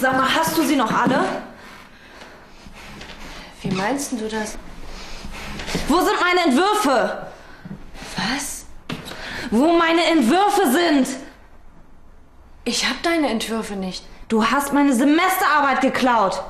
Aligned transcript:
Sag 0.00 0.16
mal, 0.16 0.34
hast 0.34 0.56
du 0.56 0.62
sie 0.62 0.76
noch 0.76 0.90
alle? 0.90 1.20
Wie 3.60 3.70
meinst 3.70 4.12
du 4.12 4.28
das? 4.28 4.56
Wo 5.88 5.98
sind 6.00 6.18
meine 6.20 6.46
Entwürfe? 6.46 7.26
Was? 8.16 8.64
Wo 9.50 9.76
meine 9.76 10.04
Entwürfe 10.04 10.70
sind? 10.70 11.06
Ich 12.64 12.88
hab 12.88 13.02
deine 13.02 13.28
Entwürfe 13.28 13.74
nicht. 13.74 14.02
Du 14.28 14.42
hast 14.42 14.72
meine 14.72 14.94
Semesterarbeit 14.94 15.82
geklaut. 15.82 16.42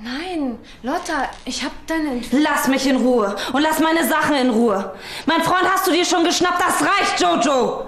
Nein, 0.00 0.58
Lotta, 0.82 1.28
ich 1.46 1.64
hab 1.64 1.72
deine 1.86 2.10
Entwürfe. 2.10 2.38
Lass 2.42 2.68
mich 2.68 2.86
in 2.86 2.96
Ruhe 2.96 3.34
und 3.52 3.62
lass 3.62 3.78
meine 3.78 4.06
Sachen 4.06 4.36
in 4.36 4.50
Ruhe. 4.50 4.94
Mein 5.24 5.42
Freund 5.42 5.64
hast 5.72 5.86
du 5.86 5.90
dir 5.90 6.04
schon 6.04 6.22
geschnappt, 6.22 6.60
das 6.60 6.82
reicht, 6.82 7.20
Jojo. 7.20 7.86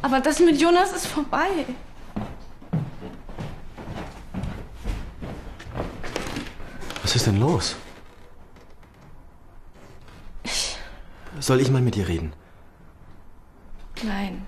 Aber 0.00 0.20
das 0.20 0.38
mit 0.38 0.60
Jonas 0.60 0.92
ist 0.92 1.08
vorbei. 1.08 1.66
Was 7.14 7.20
ist 7.20 7.28
denn 7.28 7.38
los? 7.38 7.76
Soll 11.38 11.60
ich 11.60 11.70
mal 11.70 11.80
mit 11.80 11.94
dir 11.94 12.08
reden? 12.08 12.32
Nein. 14.02 14.44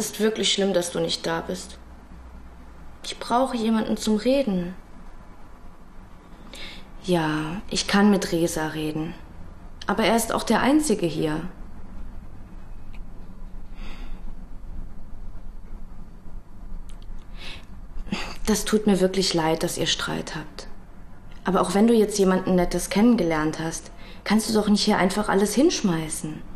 Ist 0.00 0.20
wirklich 0.20 0.52
schlimm, 0.52 0.72
dass 0.72 0.90
du 0.90 0.98
nicht 0.98 1.26
da 1.26 1.42
bist. 1.42 1.78
Ich 3.04 3.18
brauche 3.18 3.56
jemanden 3.56 3.96
zum 3.96 4.16
Reden. 4.16 4.74
Ja, 7.04 7.62
ich 7.70 7.86
kann 7.86 8.10
mit 8.10 8.32
Resa 8.32 8.68
reden. 8.68 9.14
Aber 9.86 10.04
er 10.04 10.16
ist 10.16 10.32
auch 10.32 10.42
der 10.42 10.60
Einzige 10.60 11.06
hier. 11.06 11.42
Das 18.46 18.64
tut 18.64 18.86
mir 18.86 19.00
wirklich 19.00 19.32
leid, 19.32 19.62
dass 19.62 19.78
ihr 19.78 19.86
Streit 19.86 20.34
habt. 20.34 20.66
Aber 21.44 21.60
auch 21.60 21.74
wenn 21.74 21.86
du 21.86 21.94
jetzt 21.94 22.18
jemanden 22.18 22.54
Nettes 22.54 22.90
kennengelernt 22.90 23.60
hast, 23.60 23.92
kannst 24.24 24.48
du 24.48 24.54
doch 24.54 24.68
nicht 24.68 24.84
hier 24.84 24.98
einfach 24.98 25.28
alles 25.28 25.54
hinschmeißen. 25.54 26.49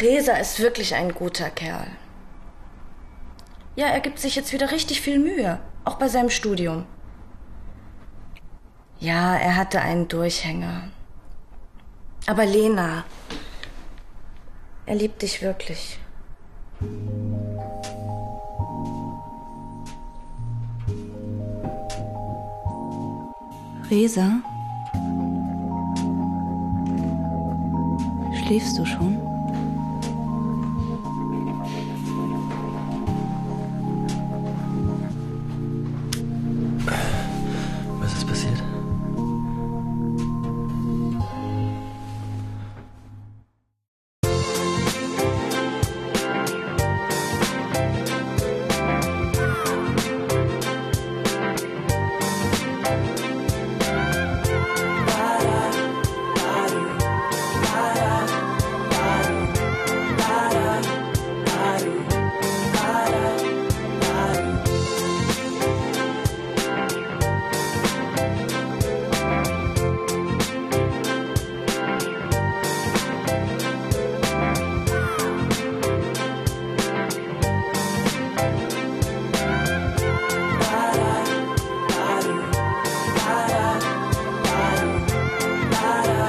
Resa 0.00 0.34
ist 0.34 0.60
wirklich 0.60 0.94
ein 0.94 1.12
guter 1.12 1.50
Kerl. 1.50 1.86
Ja, 3.76 3.86
er 3.86 4.00
gibt 4.00 4.18
sich 4.18 4.34
jetzt 4.34 4.52
wieder 4.52 4.70
richtig 4.70 5.00
viel 5.00 5.18
Mühe, 5.18 5.60
auch 5.84 5.96
bei 5.96 6.08
seinem 6.08 6.30
Studium. 6.30 6.86
Ja, 8.98 9.36
er 9.36 9.56
hatte 9.56 9.80
einen 9.80 10.08
Durchhänger. 10.08 10.84
Aber 12.26 12.46
Lena, 12.46 13.04
er 14.86 14.94
liebt 14.94 15.20
dich 15.22 15.42
wirklich. 15.42 15.98
Resa? 23.90 24.40
Schläfst 28.34 28.78
du 28.78 28.86
schon? 28.86 29.29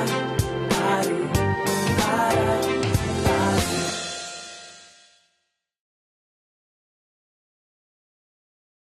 time. 0.08 0.41